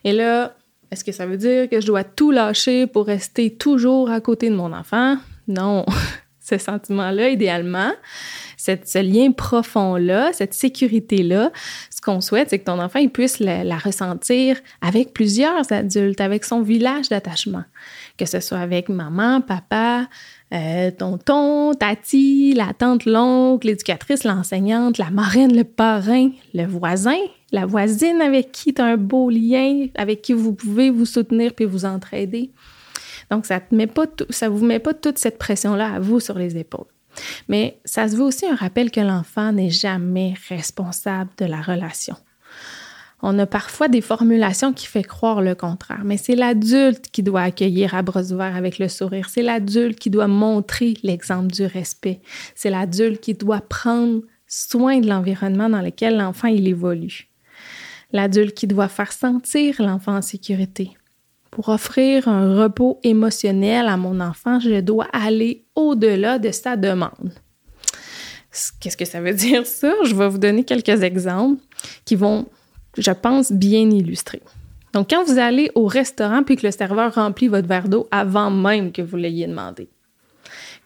Et 0.04 0.12
là, 0.12 0.56
est-ce 0.92 1.04
que 1.04 1.12
ça 1.12 1.26
veut 1.26 1.38
dire 1.38 1.70
que 1.70 1.82
je 1.82 1.88
dois 1.88 2.04
tout 2.04 2.32
lâcher 2.32 2.88
pour 2.88 3.08
rester 3.08 3.50
toujours 3.52 4.10
à 4.10 4.22
côté 4.22 4.50
de 4.50 4.56
mon 4.56 4.72
enfant? 4.72 5.18
Non. 5.48 5.86
Ce 6.40 6.60
sentiment-là, 6.60 7.30
idéalement, 7.30 7.92
ce 8.58 9.02
lien 9.02 9.32
profond-là, 9.32 10.32
cette 10.32 10.54
sécurité-là, 10.54 11.52
ce 11.90 12.02
qu'on 12.02 12.22
souhaite, 12.22 12.52
c'est 12.52 12.60
que 12.60 12.66
ton 12.66 12.80
enfant 12.80 13.00
il 13.00 13.10
puisse 13.10 13.40
la, 13.40 13.78
ressentir 13.78 14.58
avec 14.80 15.12
plusieurs 15.12 15.72
adultes, 15.72 16.22
avec 16.22 16.46
son 16.46 16.62
village 16.62 17.10
d'attachement, 17.10 17.64
que 18.18 18.26
ce 18.26 18.40
soit 18.40 18.60
avec 18.60 18.90
maman, 18.90 19.42
papa, 19.42 20.08
euh, 20.54 20.92
tonton, 20.92 21.74
tati, 21.74 22.54
la 22.54 22.74
tante, 22.74 23.06
l'oncle, 23.06 23.68
l'éducatrice, 23.68 24.24
l'enseignante, 24.24 24.98
la 24.98 25.10
marraine, 25.10 25.56
le 25.56 25.64
parrain, 25.64 26.30
le 26.54 26.66
voisin, 26.66 27.18
la 27.52 27.66
voisine 27.66 28.22
avec 28.22 28.52
qui 28.52 28.74
tu 28.74 28.82
as 28.82 28.86
un 28.86 28.98
beau 28.98 29.30
lien, 29.30 29.88
avec 29.96 30.22
qui 30.22 30.34
vous 30.34 30.54
pouvez 30.54 30.90
vous 30.92 31.06
soutenir 31.06 31.54
puis 31.54 31.66
vous 31.66 31.86
entraider. 31.86 32.52
Donc, 33.32 33.46
ça 33.46 33.60
ne 33.72 34.48
vous 34.48 34.66
met 34.66 34.80
pas 34.80 34.94
toute 34.94 35.18
cette 35.18 35.40
pression-là 35.40 35.96
à 35.96 36.00
vous 36.00 36.20
sur 36.20 36.38
les 36.38 36.58
épaules. 36.58 36.86
Mais 37.48 37.80
ça 37.86 38.08
se 38.08 38.16
veut 38.16 38.24
aussi 38.24 38.46
un 38.46 38.56
rappel 38.56 38.92
que 38.92 39.00
l'enfant 39.00 39.52
n'est 39.52 39.70
jamais 39.70 40.36
responsable 40.50 41.32
de 41.38 41.46
la 41.46 41.62
relation. 41.62 42.16
On 43.22 43.40
a 43.40 43.46
parfois 43.46 43.88
des 43.88 44.02
formulations 44.02 44.74
qui 44.74 44.88
font 44.88 45.02
croire 45.02 45.42
le 45.42 45.56
contraire, 45.56 46.02
mais 46.04 46.18
c'est 46.18 46.36
l'adulte 46.36 47.10
qui 47.12 47.24
doit 47.24 47.42
accueillir 47.42 47.96
à 47.96 48.02
bras 48.02 48.32
ouverts 48.32 48.56
avec 48.56 48.78
le 48.78 48.90
sourire. 48.90 49.30
C'est 49.30 49.42
l'adulte 49.42 49.98
qui 49.98 50.10
doit 50.10 50.28
montrer 50.28 50.96
l'exemple 51.02 51.48
du 51.48 51.66
respect. 51.66 52.22
C'est 52.56 52.70
l'adulte 52.70 53.22
qui 53.22 53.34
doit 53.34 53.62
prendre 53.62 54.22
soin 54.48 55.00
de 55.00 55.08
l'environnement 55.08 55.70
dans 55.70 55.82
lequel 55.82 56.18
l'enfant 56.18 56.50
évolue. 56.50 57.30
L'adulte 58.12 58.54
qui 58.54 58.68
doit 58.68 58.90
faire 58.90 59.12
sentir 59.12 59.82
l'enfant 59.82 60.18
en 60.18 60.22
sécurité. 60.22 60.92
Pour 61.52 61.70
offrir 61.70 62.28
un 62.28 62.62
repos 62.62 63.00
émotionnel 63.04 63.88
à 63.88 63.96
mon 63.96 64.20
enfant, 64.20 64.60
je 64.60 64.82
dois 64.82 65.08
aller 65.14 65.64
au-delà 65.74 66.38
de 66.38 66.52
sa 66.52 66.76
demande. 66.76 67.34
Qu'est-ce 68.80 68.98
que 68.98 69.06
ça 69.06 69.22
veut 69.22 69.34
dire 69.48 69.66
ça? 69.66 69.94
Je 70.04 70.14
vais 70.14 70.28
vous 70.28 70.38
donner 70.38 70.64
quelques 70.64 71.02
exemples 71.02 71.62
qui 72.04 72.16
vont 72.16 72.48
je 72.98 73.12
pense, 73.12 73.52
bien 73.52 73.90
illustré. 73.90 74.42
Donc, 74.94 75.10
quand 75.10 75.24
vous 75.26 75.38
allez 75.40 75.70
au 75.76 75.88
restaurant 75.88 76.44
puis 76.44 76.56
que 76.56 76.66
le 76.66 76.72
serveur 76.72 77.16
remplit 77.16 77.50
votre 77.50 77.68
verre 77.68 77.90
d'eau 77.90 78.08
avant 78.12 78.50
même 78.50 78.92
que 78.92 79.02
vous 79.02 79.18
l'ayez 79.18 79.46
demandé. 79.46 79.90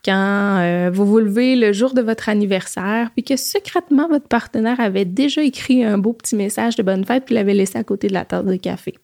Quand 0.04 0.60
euh, 0.62 0.90
vous 0.92 1.06
vous 1.06 1.20
levez 1.20 1.56
le 1.56 1.74
jour 1.74 1.94
de 1.94 2.02
votre 2.02 2.30
anniversaire 2.30 3.12
puis 3.12 3.24
que 3.24 3.36
secrètement 3.36 4.08
votre 4.08 4.28
partenaire 4.28 4.80
avait 4.80 5.06
déjà 5.06 5.44
écrit 5.44 5.84
un 5.84 5.98
beau 5.98 6.14
petit 6.14 6.36
message 6.36 6.76
de 6.76 6.84
bonne 6.84 7.06
fête 7.06 7.26
puis 7.26 7.36
l'avait 7.36 7.54
laissé 7.54 7.78
à 7.78 7.84
côté 7.84 8.08
de 8.08 8.14
la 8.14 8.26
tasse 8.26 8.46
de 8.46 8.56
café. 8.56 8.96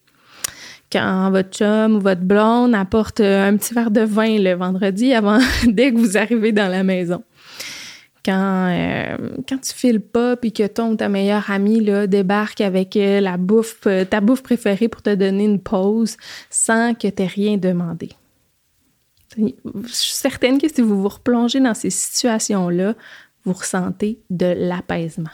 Quand 0.90 1.30
votre 1.30 1.50
chum 1.50 1.96
ou 1.96 2.00
votre 2.00 2.22
blonde 2.22 2.74
apporte 2.74 3.20
un 3.20 3.56
petit 3.56 3.74
verre 3.74 3.90
de 3.90 4.00
vin 4.00 4.38
le 4.38 4.54
vendredi 4.54 5.12
avant 5.12 5.38
dès 5.66 5.92
que 5.92 5.98
vous 5.98 6.16
arrivez 6.16 6.52
dans 6.52 6.68
la 6.68 6.82
maison 6.82 7.22
quand, 8.26 8.68
euh, 8.68 9.16
quand 9.48 9.58
tu 9.58 9.72
files 9.72 10.00
pas 10.00 10.36
puis 10.36 10.52
que 10.52 10.66
ton 10.66 10.96
ta 10.96 11.08
meilleure 11.08 11.48
amie 11.50 11.80
là, 11.80 12.08
débarque 12.08 12.60
avec 12.60 12.96
euh, 12.96 13.20
la 13.20 13.36
bouffe, 13.36 13.86
euh, 13.86 14.04
ta 14.04 14.20
bouffe 14.20 14.42
préférée 14.42 14.88
pour 14.88 15.00
te 15.00 15.14
donner 15.14 15.44
une 15.44 15.60
pause 15.60 16.16
sans 16.50 16.94
que 16.94 17.06
tu 17.06 17.22
rien 17.22 17.56
demandé. 17.56 18.10
Je 19.38 19.92
suis 19.92 20.14
certaine 20.14 20.58
que 20.60 20.68
si 20.68 20.80
vous 20.80 21.02
vous 21.02 21.08
replongez 21.08 21.60
dans 21.60 21.74
ces 21.74 21.90
situations-là, 21.90 22.94
vous 23.44 23.52
ressentez 23.52 24.18
de 24.28 24.46
l'apaisement. 24.46 25.30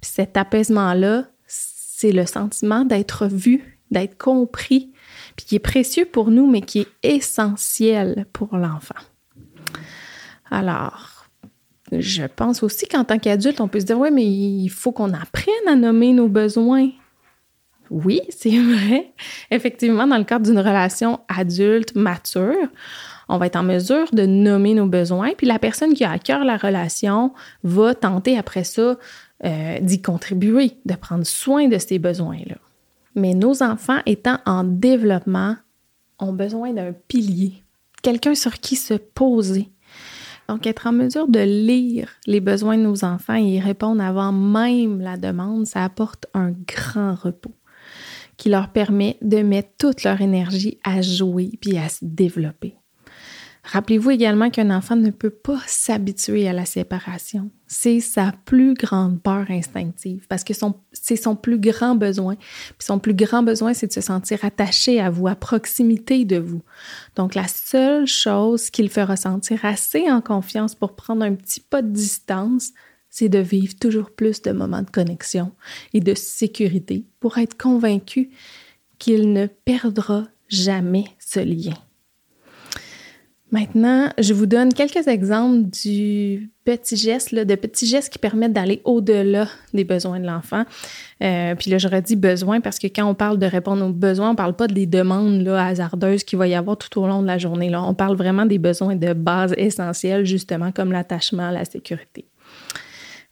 Puis 0.00 0.10
cet 0.14 0.36
apaisement-là, 0.36 1.24
c'est 1.46 2.12
le 2.12 2.26
sentiment 2.26 2.84
d'être 2.84 3.26
vu, 3.26 3.80
d'être 3.90 4.18
compris, 4.18 4.92
puis 5.36 5.46
qui 5.46 5.56
est 5.56 5.60
précieux 5.60 6.04
pour 6.04 6.30
nous, 6.30 6.48
mais 6.48 6.60
qui 6.60 6.80
est 6.80 6.88
essentiel 7.02 8.26
pour 8.32 8.56
l'enfant. 8.56 8.94
Alors, 10.50 11.13
je 12.00 12.24
pense 12.24 12.62
aussi 12.62 12.86
qu'en 12.86 13.04
tant 13.04 13.18
qu'adulte, 13.18 13.60
on 13.60 13.68
peut 13.68 13.80
se 13.80 13.86
dire, 13.86 13.98
oui, 13.98 14.10
mais 14.12 14.24
il 14.24 14.68
faut 14.68 14.92
qu'on 14.92 15.12
apprenne 15.12 15.54
à 15.68 15.74
nommer 15.74 16.12
nos 16.12 16.28
besoins. 16.28 16.90
Oui, 17.90 18.20
c'est 18.30 18.58
vrai. 18.58 19.12
Effectivement, 19.50 20.06
dans 20.06 20.18
le 20.18 20.24
cadre 20.24 20.46
d'une 20.46 20.58
relation 20.58 21.20
adulte 21.28 21.94
mature, 21.94 22.68
on 23.28 23.38
va 23.38 23.46
être 23.46 23.56
en 23.56 23.62
mesure 23.62 24.06
de 24.12 24.26
nommer 24.26 24.74
nos 24.74 24.86
besoins, 24.86 25.32
puis 25.36 25.46
la 25.46 25.58
personne 25.58 25.94
qui 25.94 26.04
a 26.04 26.10
à 26.10 26.18
cœur 26.18 26.44
la 26.44 26.56
relation 26.56 27.32
va 27.62 27.94
tenter 27.94 28.36
après 28.38 28.64
ça 28.64 28.96
euh, 29.44 29.78
d'y 29.80 30.00
contribuer, 30.02 30.72
de 30.84 30.94
prendre 30.94 31.24
soin 31.24 31.68
de 31.68 31.78
ces 31.78 31.98
besoins-là. 31.98 32.56
Mais 33.14 33.34
nos 33.34 33.62
enfants 33.62 34.00
étant 34.06 34.38
en 34.46 34.64
développement 34.64 35.56
ont 36.18 36.32
besoin 36.32 36.72
d'un 36.72 36.92
pilier, 36.92 37.62
quelqu'un 38.02 38.34
sur 38.34 38.54
qui 38.54 38.76
se 38.76 38.94
poser. 38.94 39.68
Donc, 40.48 40.66
être 40.66 40.86
en 40.86 40.92
mesure 40.92 41.28
de 41.28 41.40
lire 41.40 42.10
les 42.26 42.40
besoins 42.40 42.76
de 42.76 42.82
nos 42.82 43.04
enfants 43.04 43.36
et 43.36 43.56
y 43.56 43.60
répondre 43.60 44.02
avant 44.02 44.32
même 44.32 45.00
la 45.00 45.16
demande, 45.16 45.66
ça 45.66 45.84
apporte 45.84 46.26
un 46.34 46.52
grand 46.52 47.14
repos 47.14 47.54
qui 48.36 48.48
leur 48.48 48.68
permet 48.68 49.16
de 49.22 49.38
mettre 49.38 49.70
toute 49.78 50.02
leur 50.02 50.20
énergie 50.20 50.78
à 50.84 51.02
jouer 51.02 51.52
puis 51.60 51.78
à 51.78 51.88
se 51.88 52.04
développer. 52.04 52.76
Rappelez-vous 53.64 54.10
également 54.10 54.50
qu'un 54.50 54.70
enfant 54.70 54.94
ne 54.94 55.10
peut 55.10 55.30
pas 55.30 55.60
s'habituer 55.66 56.46
à 56.46 56.52
la 56.52 56.66
séparation. 56.66 57.50
C'est 57.66 58.00
sa 58.00 58.32
plus 58.44 58.74
grande 58.74 59.22
peur 59.22 59.46
instinctive 59.50 60.26
parce 60.28 60.44
que 60.44 60.52
c'est 60.92 61.16
son 61.16 61.34
plus 61.34 61.58
grand 61.58 61.94
besoin. 61.96 62.34
Puis 62.34 62.86
son 62.86 62.98
plus 62.98 63.14
grand 63.14 63.42
besoin, 63.42 63.72
c'est 63.72 63.86
de 63.86 63.92
se 63.92 64.02
sentir 64.02 64.44
attaché 64.44 65.00
à 65.00 65.08
vous, 65.08 65.28
à 65.28 65.34
proximité 65.34 66.26
de 66.26 66.36
vous. 66.36 66.62
Donc 67.16 67.34
la 67.34 67.48
seule 67.48 68.06
chose 68.06 68.68
qu'il 68.68 68.90
fait 68.90 69.04
ressentir 69.04 69.64
assez 69.64 70.10
en 70.10 70.20
confiance 70.20 70.74
pour 70.74 70.94
prendre 70.94 71.24
un 71.24 71.34
petit 71.34 71.60
pas 71.60 71.80
de 71.80 71.90
distance, 71.90 72.70
c'est 73.08 73.30
de 73.30 73.38
vivre 73.38 73.74
toujours 73.80 74.10
plus 74.10 74.42
de 74.42 74.52
moments 74.52 74.82
de 74.82 74.90
connexion 74.90 75.52
et 75.94 76.00
de 76.00 76.14
sécurité 76.14 77.06
pour 77.18 77.38
être 77.38 77.56
convaincu 77.56 78.30
qu'il 78.98 79.32
ne 79.32 79.46
perdra 79.46 80.24
jamais 80.48 81.04
ce 81.18 81.40
lien. 81.40 81.74
Maintenant, 83.54 84.08
je 84.18 84.34
vous 84.34 84.46
donne 84.46 84.74
quelques 84.74 85.06
exemples 85.06 85.70
du 85.70 86.50
petit 86.64 86.96
geste, 86.96 87.32
de 87.32 87.54
petits 87.54 87.86
gestes 87.86 88.12
qui 88.12 88.18
permettent 88.18 88.52
d'aller 88.52 88.82
au-delà 88.84 89.46
des 89.72 89.84
besoins 89.84 90.18
de 90.18 90.26
l'enfant. 90.26 90.64
Euh, 91.22 91.54
puis 91.54 91.70
là, 91.70 91.78
j'aurais 91.78 92.02
dit 92.02 92.16
besoin 92.16 92.60
parce 92.60 92.80
que 92.80 92.88
quand 92.88 93.08
on 93.08 93.14
parle 93.14 93.38
de 93.38 93.46
répondre 93.46 93.86
aux 93.86 93.92
besoins, 93.92 94.30
on 94.30 94.32
ne 94.32 94.36
parle 94.36 94.56
pas 94.56 94.66
des 94.66 94.86
demandes 94.86 95.46
hasardeuses 95.46 96.24
qu'il 96.24 96.36
va 96.36 96.48
y 96.48 96.56
avoir 96.56 96.76
tout 96.76 97.00
au 97.00 97.06
long 97.06 97.22
de 97.22 97.28
la 97.28 97.38
journée. 97.38 97.70
Là. 97.70 97.80
On 97.84 97.94
parle 97.94 98.16
vraiment 98.16 98.44
des 98.44 98.58
besoins 98.58 98.96
de 98.96 99.12
base 99.12 99.54
essentiels, 99.56 100.26
justement, 100.26 100.72
comme 100.72 100.90
l'attachement, 100.90 101.52
la 101.52 101.64
sécurité. 101.64 102.24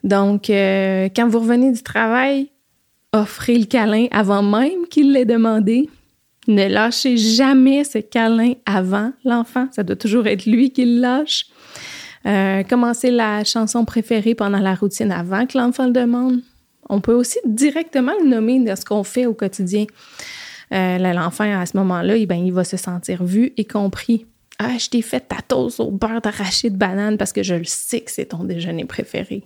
Donc, 0.04 0.50
euh, 0.50 1.08
quand 1.16 1.26
vous 1.26 1.40
revenez 1.40 1.72
du 1.72 1.82
travail, 1.82 2.48
offrez 3.12 3.58
le 3.58 3.64
câlin 3.64 4.06
avant 4.12 4.44
même 4.44 4.86
qu'il 4.88 5.14
l'ait 5.14 5.24
demandé. 5.24 5.90
Ne 6.48 6.66
lâchez 6.66 7.16
jamais 7.16 7.84
ce 7.84 7.98
câlin 7.98 8.54
avant 8.66 9.12
l'enfant. 9.24 9.68
Ça 9.70 9.82
doit 9.82 9.96
toujours 9.96 10.26
être 10.26 10.46
lui 10.46 10.72
qui 10.72 10.84
le 10.84 11.00
lâche. 11.00 11.46
Euh, 12.26 12.62
commencez 12.64 13.10
la 13.10 13.44
chanson 13.44 13.84
préférée 13.84 14.34
pendant 14.34 14.58
la 14.58 14.74
routine 14.74 15.12
avant 15.12 15.46
que 15.46 15.58
l'enfant 15.58 15.86
le 15.86 15.92
demande. 15.92 16.40
On 16.88 17.00
peut 17.00 17.14
aussi 17.14 17.38
directement 17.44 18.12
le 18.20 18.28
nommer 18.28 18.60
de 18.60 18.74
ce 18.74 18.84
qu'on 18.84 19.04
fait 19.04 19.26
au 19.26 19.34
quotidien. 19.34 19.86
Euh, 20.72 20.98
l'enfant, 20.98 21.60
à 21.60 21.66
ce 21.66 21.76
moment-là, 21.76 22.16
eh 22.16 22.26
ben, 22.26 22.36
il 22.36 22.52
va 22.52 22.64
se 22.64 22.76
sentir 22.76 23.24
vu 23.24 23.52
et 23.56 23.64
compris. 23.64 24.26
Ah, 24.58 24.78
je 24.78 24.88
t'ai 24.88 25.02
fait 25.02 25.20
ta 25.20 25.36
toast 25.46 25.80
au 25.80 25.90
beurre 25.90 26.20
d'arachide 26.20 26.76
banane 26.76 27.18
parce 27.18 27.32
que 27.32 27.42
je 27.42 27.54
le 27.54 27.64
sais 27.64 28.00
que 28.00 28.10
c'est 28.10 28.26
ton 28.26 28.44
déjeuner 28.44 28.84
préféré. 28.84 29.44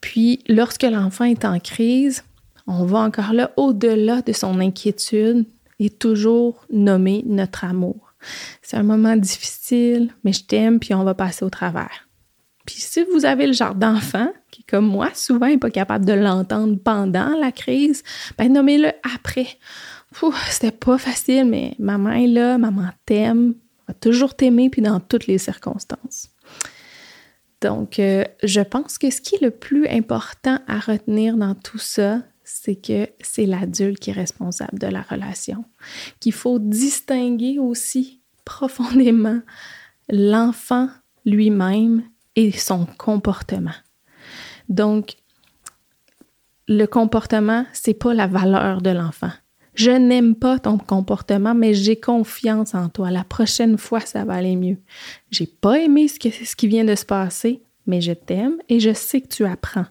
Puis, 0.00 0.40
lorsque 0.48 0.82
l'enfant 0.82 1.24
est 1.24 1.44
en 1.44 1.58
crise, 1.58 2.24
on 2.66 2.84
va 2.84 3.00
encore 3.00 3.32
là 3.32 3.50
au-delà 3.56 4.22
de 4.22 4.32
son 4.32 4.60
inquiétude 4.60 5.46
et 5.78 5.90
toujours 5.90 6.64
nommer 6.70 7.22
notre 7.26 7.64
amour. 7.64 8.14
C'est 8.62 8.76
un 8.76 8.82
moment 8.82 9.16
difficile, 9.16 10.12
mais 10.24 10.32
je 10.32 10.44
t'aime, 10.44 10.78
puis 10.78 10.94
on 10.94 11.04
va 11.04 11.14
passer 11.14 11.44
au 11.44 11.50
travers. 11.50 12.08
Puis 12.66 12.76
si 12.78 13.04
vous 13.12 13.24
avez 13.24 13.46
le 13.46 13.52
genre 13.52 13.74
d'enfant 13.74 14.32
qui, 14.50 14.62
comme 14.62 14.86
moi, 14.86 15.08
souvent 15.14 15.48
n'est 15.48 15.58
pas 15.58 15.70
capable 15.70 16.04
de 16.04 16.12
l'entendre 16.12 16.78
pendant 16.78 17.36
la 17.36 17.50
crise, 17.50 18.04
ben 18.38 18.52
nommez-le 18.52 18.92
après. 19.14 19.48
C'était 20.50 20.70
pas 20.70 20.98
facile, 20.98 21.46
mais 21.46 21.74
maman 21.78 22.12
est 22.12 22.26
là, 22.26 22.58
maman 22.58 22.88
t'aime, 23.06 23.54
va 23.88 23.94
toujours 23.94 24.34
t'aimer, 24.34 24.70
puis 24.70 24.82
dans 24.82 25.00
toutes 25.00 25.26
les 25.26 25.38
circonstances. 25.38 26.28
Donc, 27.62 27.98
euh, 27.98 28.24
je 28.42 28.60
pense 28.60 28.98
que 28.98 29.10
ce 29.10 29.20
qui 29.20 29.36
est 29.36 29.42
le 29.42 29.50
plus 29.50 29.86
important 29.88 30.58
à 30.66 30.78
retenir 30.80 31.36
dans 31.36 31.54
tout 31.54 31.78
ça, 31.78 32.20
c'est 32.54 32.76
que 32.76 33.08
c'est 33.20 33.46
l'adulte 33.46 33.98
qui 33.98 34.10
est 34.10 34.14
responsable 34.14 34.78
de 34.78 34.86
la 34.86 35.02
relation, 35.02 35.64
qu'il 36.20 36.32
faut 36.32 36.58
distinguer 36.58 37.58
aussi 37.58 38.20
profondément 38.44 39.40
l'enfant 40.08 40.88
lui-même 41.24 42.02
et 42.36 42.52
son 42.52 42.86
comportement. 42.98 43.74
Donc, 44.68 45.16
le 46.68 46.86
comportement, 46.86 47.66
c'est 47.72 47.94
pas 47.94 48.14
la 48.14 48.26
valeur 48.26 48.82
de 48.82 48.90
l'enfant. 48.90 49.32
Je 49.74 49.90
n'aime 49.90 50.34
pas 50.34 50.58
ton 50.58 50.78
comportement, 50.78 51.54
mais 51.54 51.74
j'ai 51.74 51.98
confiance 51.98 52.74
en 52.74 52.88
toi. 52.88 53.10
La 53.10 53.24
prochaine 53.24 53.78
fois, 53.78 54.00
ça 54.00 54.24
va 54.24 54.34
aller 54.34 54.56
mieux. 54.56 54.78
J'ai 55.30 55.46
pas 55.46 55.78
aimé 55.80 56.08
ce, 56.08 56.16
ce 56.18 56.54
qui 56.54 56.68
vient 56.68 56.84
de 56.84 56.94
se 56.94 57.06
passer, 57.06 57.62
mais 57.86 58.00
je 58.00 58.12
t'aime 58.12 58.56
et 58.68 58.80
je 58.80 58.92
sais 58.92 59.20
que 59.20 59.28
tu 59.28 59.44
apprends. 59.44 59.86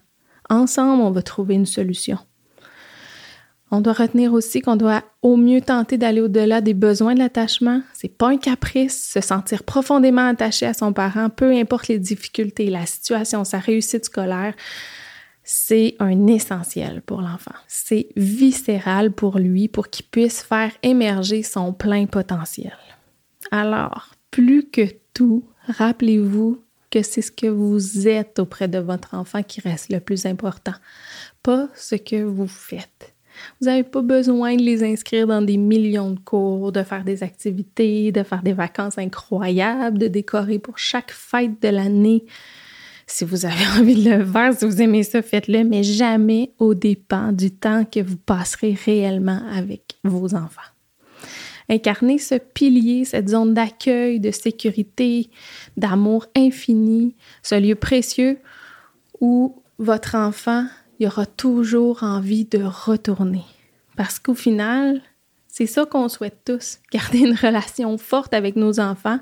Ensemble, 0.49 1.01
on 1.01 1.11
va 1.11 1.21
trouver 1.21 1.55
une 1.55 1.65
solution. 1.65 2.19
On 3.73 3.79
doit 3.79 3.93
retenir 3.93 4.33
aussi 4.33 4.61
qu'on 4.61 4.75
doit 4.75 5.03
au 5.21 5.37
mieux 5.37 5.61
tenter 5.61 5.97
d'aller 5.97 6.19
au-delà 6.19 6.59
des 6.59 6.73
besoins 6.73 7.13
de 7.13 7.19
l'attachement. 7.19 7.81
C'est 7.93 8.15
pas 8.15 8.27
un 8.27 8.37
caprice, 8.37 9.11
se 9.13 9.21
sentir 9.21 9.63
profondément 9.63 10.27
attaché 10.27 10.65
à 10.65 10.73
son 10.73 10.91
parent, 10.91 11.29
peu 11.29 11.51
importe 11.53 11.87
les 11.87 11.97
difficultés, 11.97 12.69
la 12.69 12.85
situation, 12.85 13.45
sa 13.45 13.59
réussite 13.59 14.05
scolaire, 14.05 14.53
c'est 15.43 15.95
un 15.99 16.27
essentiel 16.27 17.01
pour 17.01 17.21
l'enfant. 17.21 17.55
C'est 17.67 18.09
viscéral 18.15 19.11
pour 19.11 19.39
lui 19.39 19.67
pour 19.67 19.87
qu'il 19.87 20.05
puisse 20.05 20.43
faire 20.43 20.71
émerger 20.83 21.41
son 21.41 21.73
plein 21.73 22.05
potentiel. 22.05 22.77
Alors, 23.51 24.11
plus 24.29 24.69
que 24.69 24.87
tout, 25.13 25.45
rappelez-vous 25.67 26.61
que 26.89 27.01
c'est 27.01 27.21
ce 27.21 27.31
que 27.31 27.47
vous 27.47 28.07
êtes 28.07 28.37
auprès 28.39 28.67
de 28.67 28.79
votre 28.79 29.13
enfant 29.13 29.43
qui 29.43 29.61
reste 29.61 29.89
le 29.89 29.99
plus 29.99 30.25
important, 30.25 30.73
pas 31.41 31.69
ce 31.73 31.95
que 31.95 32.21
vous 32.21 32.47
faites. 32.47 33.13
Vous 33.59 33.67
n'avez 33.67 33.83
pas 33.83 34.01
besoin 34.01 34.55
de 34.55 34.61
les 34.61 34.83
inscrire 34.83 35.27
dans 35.27 35.41
des 35.41 35.57
millions 35.57 36.11
de 36.11 36.19
cours, 36.19 36.71
de 36.71 36.83
faire 36.83 37.03
des 37.03 37.23
activités, 37.23 38.11
de 38.11 38.23
faire 38.23 38.43
des 38.43 38.53
vacances 38.53 38.97
incroyables, 38.97 39.97
de 39.97 40.07
décorer 40.07 40.59
pour 40.59 40.77
chaque 40.77 41.11
fête 41.11 41.61
de 41.61 41.69
l'année. 41.69 42.25
Si 43.07 43.25
vous 43.25 43.45
avez 43.45 43.67
envie 43.79 44.03
de 44.03 44.09
le 44.09 44.25
faire, 44.25 44.53
si 44.53 44.65
vous 44.65 44.81
aimez 44.81 45.03
ça, 45.03 45.21
faites-le, 45.21 45.63
mais 45.63 45.83
jamais 45.83 46.51
au 46.59 46.73
dépens 46.73 47.31
du 47.31 47.51
temps 47.51 47.85
que 47.85 47.99
vous 47.99 48.17
passerez 48.17 48.77
réellement 48.85 49.41
avec 49.51 49.97
vos 50.03 50.33
enfants. 50.33 50.61
Incarnez 51.69 52.17
ce 52.17 52.35
pilier, 52.35 53.05
cette 53.05 53.29
zone 53.29 53.53
d'accueil, 53.53 54.19
de 54.19 54.31
sécurité, 54.31 55.29
d'amour 55.77 56.25
infini, 56.35 57.15
ce 57.43 57.55
lieu 57.55 57.75
précieux 57.75 58.39
où 59.21 59.55
votre 59.77 60.15
enfant 60.15 60.65
il 61.01 61.05
y 61.05 61.07
aura 61.07 61.25
toujours 61.25 62.03
envie 62.03 62.45
de 62.45 62.61
retourner. 62.63 63.43
Parce 63.97 64.19
qu'au 64.19 64.35
final, 64.35 65.01
c'est 65.47 65.65
ça 65.65 65.87
qu'on 65.87 66.07
souhaite 66.07 66.41
tous, 66.45 66.77
garder 66.93 67.21
une 67.21 67.33
relation 67.33 67.97
forte 67.97 68.35
avec 68.35 68.55
nos 68.55 68.79
enfants 68.79 69.19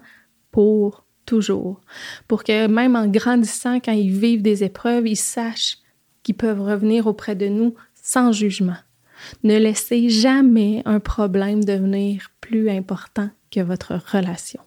pour 0.52 1.06
toujours. 1.26 1.80
Pour 2.28 2.44
que 2.44 2.68
même 2.68 2.98
en 2.98 3.08
grandissant, 3.08 3.80
quand 3.80 3.94
ils 3.94 4.12
vivent 4.12 4.42
des 4.42 4.66
épreuves, 4.66 5.08
ils 5.08 5.16
sachent 5.16 5.78
qu'ils 6.22 6.36
peuvent 6.36 6.60
revenir 6.62 7.08
auprès 7.08 7.36
de 7.36 7.48
nous 7.48 7.76
sans 7.96 8.34
jugement. 8.34 8.78
Ne 9.46 9.58
laissez 9.58 10.10
jamais 10.10 10.82
un 10.84 11.00
problème 11.00 11.64
devenir 11.64 12.30
plus 12.42 12.70
important 12.70 13.30
que 13.52 13.62
votre 13.62 13.94
relation. 14.12 14.60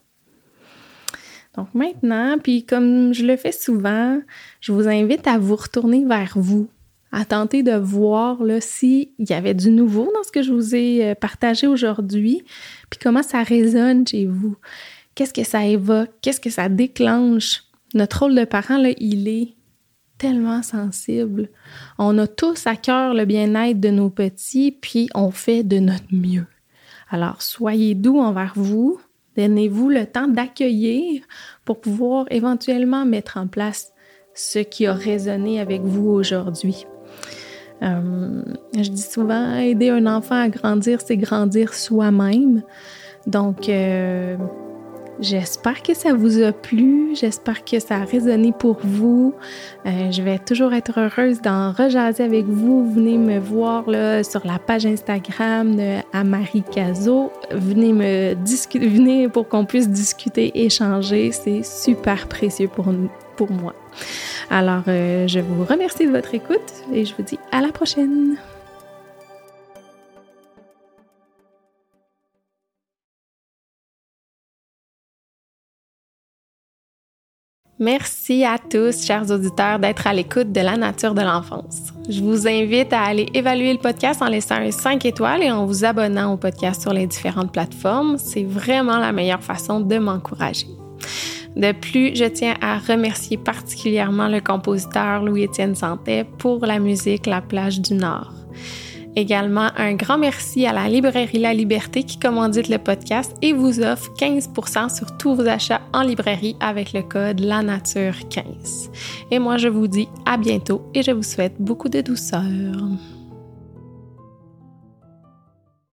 Donc 1.55 1.75
maintenant, 1.75 2.39
puis 2.39 2.65
comme 2.65 3.13
je 3.13 3.23
le 3.23 3.37
fais 3.37 3.51
souvent, 3.51 4.19
je 4.61 4.71
vous 4.71 4.87
invite 4.87 5.27
à 5.27 5.37
vous 5.37 5.55
retourner 5.55 6.05
vers 6.05 6.33
vous, 6.35 6.69
à 7.13 7.25
tenter 7.25 7.61
de 7.61 7.73
voir 7.73 8.39
s'il 8.59 9.09
y 9.19 9.33
avait 9.33 9.53
du 9.53 9.69
nouveau 9.69 10.11
dans 10.13 10.23
ce 10.23 10.31
que 10.31 10.41
je 10.41 10.51
vous 10.51 10.75
ai 10.75 11.11
euh, 11.11 11.15
partagé 11.15 11.67
aujourd'hui, 11.67 12.41
puis 12.89 12.99
comment 13.01 13.21
ça 13.21 13.43
résonne 13.43 14.05
chez 14.05 14.25
vous. 14.25 14.57
Qu'est-ce 15.13 15.33
que 15.33 15.43
ça 15.43 15.63
évoque? 15.63 16.09
Qu'est-ce 16.21 16.41
que 16.41 16.49
ça 16.49 16.69
déclenche? 16.69 17.65
Notre 17.93 18.21
rôle 18.21 18.33
de 18.33 18.45
parent, 18.45 18.77
là, 18.77 18.89
il 18.97 19.27
est 19.27 19.53
tellement 20.17 20.63
sensible. 20.63 21.49
On 21.99 22.17
a 22.17 22.25
tous 22.25 22.65
à 22.65 22.75
cœur 22.75 23.13
le 23.13 23.25
bien-être 23.25 23.79
de 23.79 23.89
nos 23.89 24.09
petits, 24.09 24.71
puis 24.71 25.07
on 25.13 25.29
fait 25.29 25.63
de 25.63 25.77
notre 25.77 26.11
mieux. 26.11 26.47
Alors, 27.11 27.43
soyez 27.43 27.93
doux 27.93 28.17
envers 28.17 28.53
vous, 28.55 28.99
donnez-vous 29.37 29.89
le 29.89 30.07
temps 30.07 30.27
d'accueillir 30.27 31.21
pour 31.63 31.79
pouvoir 31.79 32.25
éventuellement 32.31 33.05
mettre 33.05 33.37
en 33.37 33.45
place 33.45 33.91
ce 34.33 34.57
qui 34.57 34.87
a 34.87 34.93
résonné 34.93 35.59
avec 35.59 35.81
vous 35.83 36.09
aujourd'hui. 36.09 36.87
Euh, 37.83 38.41
je 38.75 38.89
dis 38.89 39.01
souvent, 39.01 39.55
aider 39.57 39.89
un 39.89 40.05
enfant 40.05 40.41
à 40.41 40.49
grandir, 40.49 40.99
c'est 41.05 41.17
grandir 41.17 41.73
soi-même. 41.73 42.61
Donc, 43.27 43.67
euh, 43.67 44.37
j'espère 45.19 45.81
que 45.83 45.93
ça 45.93 46.13
vous 46.13 46.41
a 46.41 46.51
plu, 46.53 47.15
j'espère 47.15 47.65
que 47.65 47.79
ça 47.79 47.95
a 47.95 48.05
résonné 48.05 48.53
pour 48.57 48.77
vous. 48.83 49.33
Euh, 49.85 50.11
je 50.11 50.21
vais 50.21 50.39
toujours 50.39 50.73
être 50.73 50.97
heureuse 50.97 51.41
d'en 51.41 51.71
rejaser 51.71 52.23
avec 52.23 52.45
vous. 52.45 52.89
Venez 52.93 53.17
me 53.17 53.39
voir 53.39 53.83
sur 54.23 54.45
la 54.45 54.59
page 54.59 54.85
Instagram 54.85 55.75
de 55.75 55.97
Amari 56.13 56.63
Caso. 56.71 57.31
Venez 57.51 57.91
me 57.91 58.33
venez 58.33 59.27
pour 59.27 59.47
qu'on 59.49 59.65
puisse 59.65 59.89
discuter, 59.89 60.51
échanger. 60.65 61.31
C'est 61.31 61.63
super 61.63 62.27
précieux 62.27 62.69
pour, 62.69 62.85
pour 63.35 63.51
moi. 63.51 63.73
Alors, 64.49 64.83
euh, 64.87 65.27
je 65.27 65.39
vous 65.39 65.65
remercie 65.65 66.05
de 66.05 66.11
votre 66.11 66.33
écoute 66.33 66.59
et 66.91 67.05
je 67.05 67.15
vous 67.15 67.23
dis 67.23 67.39
à 67.51 67.61
la 67.61 67.69
prochaine. 67.69 68.37
Merci 77.83 78.45
à 78.45 78.57
tous, 78.57 79.03
chers 79.03 79.29
auditeurs, 79.29 79.77
d'être 79.77 80.07
à 80.07 80.13
l'écoute 80.13 80.53
de 80.53 80.61
la 80.61 80.77
nature 80.77 81.13
de 81.13 81.21
l'enfance. 81.21 81.91
Je 82.07 82.21
vous 82.21 82.47
invite 82.47 82.93
à 82.93 83.01
aller 83.01 83.27
évaluer 83.33 83.73
le 83.73 83.79
podcast 83.79 84.21
en 84.21 84.27
laissant 84.27 84.55
un 84.55 84.71
5 84.71 85.03
étoiles 85.05 85.43
et 85.43 85.51
en 85.51 85.65
vous 85.65 85.83
abonnant 85.83 86.33
au 86.33 86.37
podcast 86.37 86.81
sur 86.81 86.93
les 86.93 87.07
différentes 87.07 87.51
plateformes. 87.51 88.17
C'est 88.17 88.45
vraiment 88.45 88.99
la 88.99 89.11
meilleure 89.11 89.43
façon 89.43 89.81
de 89.81 89.97
m'encourager. 89.97 90.67
De 91.55 91.71
plus, 91.71 92.15
je 92.15 92.25
tiens 92.25 92.55
à 92.61 92.79
remercier 92.79 93.37
particulièrement 93.37 94.27
le 94.27 94.41
compositeur 94.41 95.23
Louis-Étienne 95.23 95.75
Santet 95.75 96.25
pour 96.37 96.65
la 96.65 96.79
musique 96.79 97.25
La 97.25 97.41
plage 97.41 97.79
du 97.79 97.93
Nord. 97.93 98.33
Également, 99.15 99.69
un 99.77 99.93
grand 99.93 100.17
merci 100.17 100.65
à 100.65 100.73
la 100.73 100.87
librairie 100.87 101.37
La 101.37 101.53
Liberté 101.53 102.03
qui 102.03 102.17
commandite 102.17 102.67
le 102.67 102.79
podcast 102.79 103.35
et 103.43 103.53
vous 103.53 103.79
offre 103.79 104.11
15% 104.17 104.95
sur 104.95 105.17
tous 105.17 105.35
vos 105.35 105.47
achats 105.47 105.81
en 105.93 106.01
librairie 106.01 106.55
avec 106.59 106.93
le 106.93 107.03
code 107.03 107.39
La 107.39 107.61
Nature 107.61 108.15
15. 108.29 108.89
Et 109.29 109.37
moi, 109.37 109.57
je 109.57 109.67
vous 109.67 109.87
dis 109.87 110.07
à 110.25 110.37
bientôt 110.37 110.81
et 110.95 111.03
je 111.03 111.11
vous 111.11 111.21
souhaite 111.21 111.55
beaucoup 111.59 111.89
de 111.89 112.01
douceur. 112.01 112.41